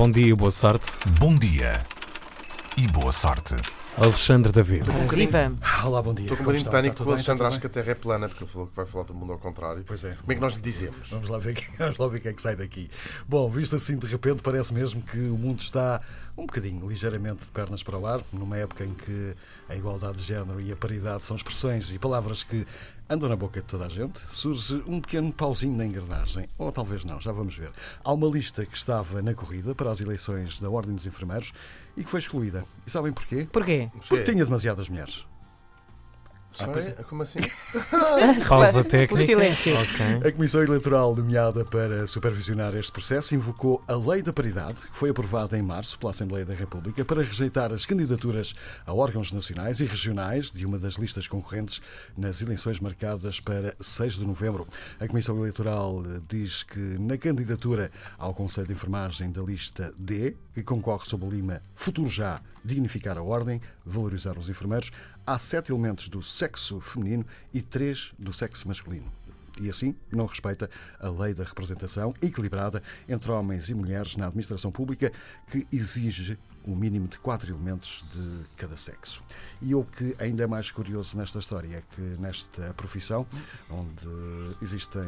bom 0.00 0.10
dia 0.10 0.28
e 0.28 0.34
boa 0.34 0.50
sorte. 0.50 0.86
Bom 1.18 1.36
dia 1.36 1.72
e 2.74 2.86
boa 2.86 3.12
sorte. 3.12 3.54
Alexandre 4.00 4.50
David. 4.50 4.86
Viva! 5.10 5.52
Olá, 5.84 6.00
bom 6.00 6.14
dia. 6.14 6.24
Estou 6.24 6.38
com 6.38 6.42
um 6.42 6.46
bocadinho 6.46 6.64
de 6.64 6.70
pânico 6.70 6.96
porque 6.96 7.10
o 7.10 7.12
Alexandre 7.12 7.46
acha 7.46 7.60
que 7.60 7.66
a 7.66 7.68
Terra 7.68 7.90
é 7.90 7.94
plana, 7.94 8.30
porque 8.30 8.44
ele 8.44 8.50
falou 8.50 8.66
que 8.66 8.74
vai 8.74 8.86
falar 8.86 9.04
do 9.04 9.12
mundo 9.12 9.34
ao 9.34 9.38
contrário. 9.38 9.84
Pois 9.86 10.02
é. 10.02 10.14
Como 10.14 10.32
é 10.32 10.34
que 10.34 10.40
nós 10.40 10.54
lhe 10.54 10.62
dizemos? 10.62 11.10
Vamos 11.10 11.28
lá, 11.28 11.36
ver, 11.36 11.62
vamos 11.76 11.98
lá 11.98 12.08
ver 12.08 12.16
o 12.16 12.20
que 12.22 12.28
é 12.28 12.32
que 12.32 12.40
sai 12.40 12.56
daqui. 12.56 12.90
Bom, 13.28 13.50
visto 13.50 13.76
assim, 13.76 13.98
de 13.98 14.06
repente, 14.06 14.42
parece 14.42 14.72
mesmo 14.72 15.02
que 15.02 15.18
o 15.18 15.36
mundo 15.36 15.60
está 15.60 16.00
um 16.34 16.46
bocadinho, 16.46 16.88
ligeiramente 16.88 17.44
de 17.44 17.50
pernas 17.50 17.82
para 17.82 17.98
o 17.98 18.06
ar, 18.06 18.22
numa 18.32 18.56
época 18.56 18.86
em 18.86 18.94
que 18.94 19.34
a 19.68 19.76
igualdade 19.76 20.16
de 20.16 20.24
género 20.24 20.58
e 20.62 20.72
a 20.72 20.76
paridade 20.76 21.26
são 21.26 21.36
expressões 21.36 21.92
e 21.92 21.98
palavras 21.98 22.42
que 22.42 22.66
andam 23.10 23.28
na 23.28 23.36
boca 23.36 23.60
de 23.60 23.66
toda 23.66 23.86
a 23.86 23.88
gente, 23.88 24.20
surge 24.28 24.82
um 24.86 25.00
pequeno 25.00 25.32
pauzinho 25.32 25.76
na 25.76 25.84
engrenagem. 25.84 26.48
Ou 26.56 26.70
talvez 26.70 27.04
não, 27.04 27.20
já 27.20 27.32
vamos 27.32 27.56
ver. 27.56 27.70
Há 28.04 28.12
uma 28.12 28.28
lista 28.28 28.64
que 28.64 28.76
estava 28.76 29.20
na 29.20 29.34
corrida 29.34 29.74
para 29.74 29.90
as 29.90 30.00
eleições 30.00 30.58
da 30.60 30.70
Ordem 30.70 30.94
dos 30.94 31.06
Enfermeiros 31.06 31.52
e 31.96 32.04
que 32.04 32.10
foi 32.10 32.20
excluída. 32.20 32.64
E 32.86 32.90
sabem 32.90 33.12
porquê? 33.12 33.48
Porquê? 33.50 33.89
Porque 33.92 34.24
tinha 34.24 34.44
demasiadas 34.44 34.88
mulheres. 34.88 35.24
Pois 36.72 36.86
é? 36.86 36.92
Como 37.08 37.22
assim? 37.22 37.38
Pausa 38.48 38.82
técnica. 38.84 39.14
O 39.14 39.16
silêncio. 39.16 39.72
Ok. 39.78 40.28
A 40.28 40.32
Comissão 40.32 40.62
Eleitoral, 40.62 41.14
nomeada 41.14 41.64
para 41.64 42.06
supervisionar 42.06 42.74
este 42.74 42.90
processo, 42.90 43.34
invocou 43.34 43.82
a 43.86 43.94
Lei 43.94 44.20
da 44.20 44.32
Paridade, 44.32 44.74
que 44.74 44.96
foi 44.96 45.10
aprovada 45.10 45.56
em 45.56 45.62
março 45.62 45.98
pela 45.98 46.10
Assembleia 46.10 46.44
da 46.44 46.52
República, 46.52 47.04
para 47.04 47.22
rejeitar 47.22 47.72
as 47.72 47.86
candidaturas 47.86 48.52
a 48.84 48.92
órgãos 48.92 49.32
nacionais 49.32 49.80
e 49.80 49.84
regionais 49.84 50.50
de 50.50 50.66
uma 50.66 50.78
das 50.78 50.94
listas 50.94 51.28
concorrentes 51.28 51.80
nas 52.16 52.42
eleições 52.42 52.80
marcadas 52.80 53.38
para 53.38 53.74
6 53.80 54.14
de 54.14 54.26
novembro. 54.26 54.66
A 54.98 55.06
Comissão 55.06 55.38
Eleitoral 55.38 56.02
diz 56.28 56.64
que 56.64 56.78
na 56.78 57.16
candidatura 57.16 57.90
ao 58.18 58.34
Conselho 58.34 58.66
de 58.66 58.72
Enfermagem 58.72 59.30
da 59.30 59.42
lista 59.42 59.92
D, 59.96 60.36
que 60.52 60.64
concorre 60.64 61.06
sob 61.06 61.24
a 61.24 61.28
lima 61.28 61.62
Futuro 61.76 62.10
Já, 62.10 62.40
dignificar 62.64 63.16
a 63.18 63.22
ordem, 63.22 63.60
valorizar 63.84 64.38
os 64.38 64.48
enfermeiros, 64.48 64.90
há 65.26 65.38
sete 65.38 65.72
elementos 65.72 66.08
do 66.08 66.22
sexo 66.22 66.80
feminino 66.80 67.24
e 67.52 67.62
três 67.62 68.12
do 68.18 68.32
sexo 68.32 68.66
masculino. 68.66 69.10
E 69.60 69.70
assim 69.70 69.94
não 70.10 70.26
respeita 70.26 70.68
a 70.98 71.08
lei 71.08 71.34
da 71.34 71.44
representação 71.44 72.14
equilibrada 72.20 72.82
entre 73.08 73.30
homens 73.30 73.68
e 73.68 73.74
mulheres 73.74 74.16
na 74.16 74.26
administração 74.26 74.72
pública, 74.72 75.12
que 75.50 75.66
exige 75.70 76.38
um 76.66 76.76
mínimo 76.76 77.08
de 77.08 77.18
quatro 77.18 77.50
elementos 77.50 78.04
de 78.12 78.56
cada 78.56 78.76
sexo. 78.76 79.22
E 79.62 79.74
o 79.74 79.84
que 79.84 80.14
ainda 80.18 80.44
é 80.44 80.46
mais 80.46 80.70
curioso 80.70 81.16
nesta 81.16 81.38
história 81.38 81.76
é 81.76 81.82
que 81.94 82.00
nesta 82.20 82.74
profissão, 82.74 83.26
onde 83.70 84.56
existem 84.62 85.02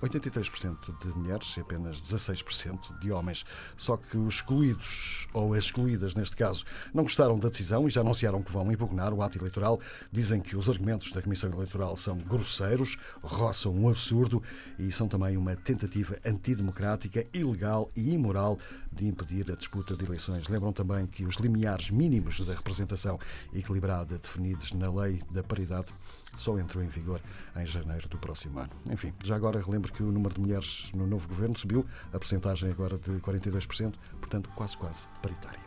83% 0.00 0.76
de 1.00 1.18
mulheres 1.18 1.54
e 1.56 1.60
apenas 1.60 2.00
16% 2.00 2.98
de 3.00 3.10
homens, 3.10 3.44
só 3.76 3.96
que 3.96 4.16
os 4.16 4.36
excluídos, 4.36 5.26
ou 5.32 5.54
as 5.54 5.64
excluídas 5.64 6.14
neste 6.14 6.36
caso, 6.36 6.64
não 6.94 7.02
gostaram 7.02 7.38
da 7.38 7.48
decisão 7.48 7.86
e 7.88 7.90
já 7.90 8.00
anunciaram 8.00 8.42
que 8.42 8.52
vão 8.52 8.70
impugnar 8.70 9.12
o 9.12 9.22
ato 9.22 9.38
eleitoral. 9.38 9.80
Dizem 10.10 10.40
que 10.40 10.56
os 10.56 10.68
argumentos 10.68 11.12
da 11.12 11.22
Comissão 11.22 11.50
Eleitoral 11.50 11.96
são 11.96 12.16
grosseiros, 12.16 12.96
roçam 13.22 13.74
um 13.74 13.90
absurdo 13.92 14.42
e 14.78 14.90
são 14.90 15.06
também 15.06 15.36
uma 15.36 15.54
tentativa 15.54 16.16
antidemocrática, 16.24 17.24
ilegal 17.32 17.88
e 17.94 18.12
imoral 18.12 18.58
de 18.92 19.06
impedir 19.06 19.50
a 19.50 19.54
disputa 19.54 19.96
de 19.96 20.04
eleições. 20.04 20.48
Lembram 20.48 20.72
também 20.72 21.06
que 21.06 21.24
os 21.24 21.36
limiares 21.36 21.90
mínimos 21.90 22.40
da 22.40 22.54
representação 22.54 23.18
equilibrada 23.54 24.18
definidos 24.18 24.72
na 24.72 24.92
Lei 24.92 25.22
da 25.30 25.42
Paridade 25.42 25.92
só 26.36 26.58
entram 26.58 26.82
em 26.82 26.88
vigor 26.88 27.20
em 27.56 27.66
janeiro 27.66 28.08
do 28.08 28.18
próximo 28.18 28.58
ano. 28.58 28.70
Enfim, 28.90 29.12
já 29.22 29.36
agora 29.36 29.60
relembro 29.60 29.92
que 29.92 30.02
o 30.02 30.10
número 30.10 30.34
de 30.34 30.40
mulheres 30.40 30.90
no 30.94 31.06
novo 31.06 31.28
governo 31.28 31.56
subiu, 31.56 31.86
a 32.12 32.18
percentagem 32.18 32.70
agora 32.70 32.96
de 32.98 33.12
42%, 33.20 33.94
portanto 34.20 34.48
quase 34.54 34.76
quase 34.76 35.06
paritária. 35.20 35.60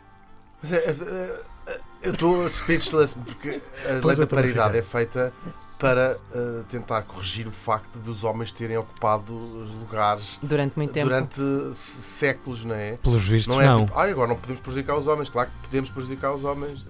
Mas 0.62 0.72
é, 0.72 0.78
é, 0.78 1.44
é, 1.68 1.82
eu 2.04 2.14
estou 2.14 2.48
speechless 2.50 3.16
porque 3.16 3.62
a 3.88 4.06
lei 4.06 4.16
da 4.16 4.28
paridade 4.28 4.78
é 4.78 4.82
feita 4.82 5.32
para 5.78 6.18
eh, 6.34 6.64
tentar 6.70 7.02
corrigir 7.04 7.48
o 7.48 7.52
facto 7.52 8.00
dos 8.00 8.24
homens 8.24 8.52
terem 8.52 8.78
ocupado 8.78 9.34
os 9.34 9.74
lugares 9.74 10.40
Durante 10.42 10.76
muito 10.78 10.94
tempo. 10.94 11.08
durante 11.08 11.42
séculos, 11.74 12.64
não 12.66 12.76
é? 12.76 12.94
Pelos 12.98 13.24
vistos, 13.28 13.54
Não 13.54 13.62
é 13.62 13.66
não. 13.68 13.86
tipo, 13.86 13.98
ah, 14.00 14.04
agora 14.04 14.28
não 14.30 14.36
podemos 14.38 14.62
prejudicar 14.62 14.98
os 14.98 15.08
homens. 15.08 15.30
Claro 15.30 15.50
que 15.50 15.68
podemos 15.70 15.90
prejudicar 15.90 16.32
os 16.34 16.44
homens. 16.44 16.86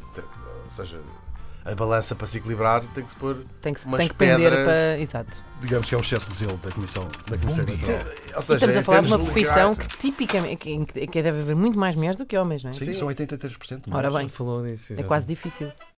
Ou 0.66 0.72
seja, 0.72 1.00
a 1.64 1.74
balança 1.74 2.14
para 2.16 2.28
se 2.28 2.38
equilibrar 2.38 2.82
tem 2.94 3.04
que 3.04 3.10
se 3.10 3.16
pôr. 3.18 3.44
Tem 3.62 3.74
que, 3.74 3.80
se- 3.82 3.88
umas 3.88 3.98
tem 4.00 4.08
que 4.08 4.14
pender 4.16 4.52
para. 4.52 5.00
Exato. 5.00 5.44
Digamos 5.62 5.88
que 5.88 5.96
é 5.96 5.98
o 5.98 6.02
excesso 6.02 6.30
de 6.30 6.36
zelo 6.38 6.58
da 6.58 6.72
Comissão, 6.72 7.08
da 7.28 7.38
comissão. 7.38 7.64
Eleitoral. 7.64 8.00
Ou 8.36 8.40
E 8.40 8.44
seja, 8.44 8.54
estamos 8.56 8.78
a 8.78 8.84
falar 8.84 9.02
de 9.02 9.08
uma 9.08 9.20
profissão 9.20 9.74
que 9.76 9.88
tipicamente 9.98 10.56
que, 10.58 10.86
que- 10.86 11.08
que 11.08 11.24
deve 11.24 11.40
haver 11.40 11.56
muito 11.56 11.78
mais 11.80 11.96
mulheres 11.96 12.18
do 12.18 12.26
que 12.26 12.38
homens, 12.38 12.64
não 12.64 12.70
é? 12.70 12.74
Sim, 12.74 12.94
são 12.94 13.08
83%. 13.08 13.84
Ora 13.92 14.12
bem, 14.12 14.30
Falou 14.30 14.64
disso. 14.64 14.94
é 14.96 15.02
quase 15.04 15.26
difícil. 15.26 15.72